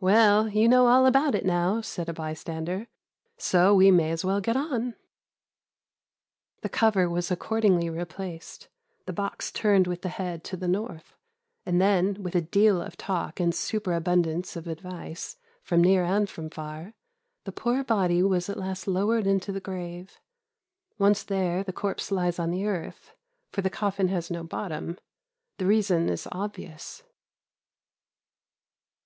"'Well, 0.00 0.48
you 0.48 0.68
know 0.70 0.86
all 0.86 1.04
about 1.04 1.34
it 1.34 1.44
now,' 1.44 1.82
said 1.82 2.08
a 2.08 2.14
bystander, 2.14 2.88
'so 3.36 3.74
we 3.74 3.90
may 3.90 4.10
as 4.10 4.24
well 4.24 4.40
get 4.40 4.56
on.' 4.56 4.94
"The 6.62 6.70
cover 6.70 7.10
was 7.10 7.30
accordingly 7.30 7.90
replaced, 7.90 8.68
the 9.04 9.12
box 9.12 9.52
turned 9.52 9.86
with 9.86 10.00
the 10.00 10.08
head 10.08 10.44
to 10.44 10.56
the 10.56 10.66
north, 10.66 11.14
and 11.66 11.78
then, 11.78 12.22
with 12.22 12.34
a 12.34 12.40
deal 12.40 12.80
of 12.80 12.96
talk 12.96 13.38
and 13.38 13.54
superabundance 13.54 14.56
of 14.56 14.66
advice, 14.66 15.36
from 15.62 15.82
near 15.82 16.04
and 16.04 16.26
from 16.30 16.48
far, 16.48 16.94
the 17.44 17.52
poor 17.52 17.84
body 17.84 18.22
was 18.22 18.48
at 18.48 18.56
last 18.56 18.88
lowered 18.88 19.26
into 19.26 19.52
the 19.52 19.60
grave. 19.60 20.18
Once 20.98 21.22
there 21.22 21.62
the 21.62 21.70
corpse 21.74 22.10
lies 22.10 22.38
on 22.38 22.50
the 22.50 22.64
earth, 22.64 23.12
for 23.52 23.60
the 23.60 23.68
coffin 23.68 24.08
has 24.08 24.30
no 24.30 24.42
bottom. 24.42 24.96
The 25.58 25.66
reason 25.66 26.08
is 26.08 26.26
obvious. 26.32 27.02